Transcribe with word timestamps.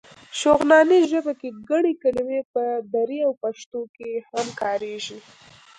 شغناني 0.41 0.99
ژبه 1.11 1.33
کې 1.39 1.49
ګڼې 1.69 1.93
کلمې 2.03 2.41
په 2.53 2.63
دري 2.93 3.19
او 3.27 3.31
پښتو 3.43 3.79
کې 3.95 4.11
هم 4.33 4.47
کارېږي. 4.61 5.19